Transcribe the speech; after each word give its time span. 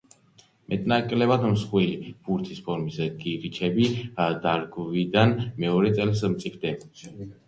მეტნაკლებად 0.71 1.43
მსხვილი, 1.49 2.07
ბურთის 2.29 2.61
ფორმის 2.69 2.97
გირჩები 3.19 3.85
დარგვიდან 4.47 5.37
მეორე 5.65 5.93
წელს 6.01 6.25
მწიფდება. 6.33 7.31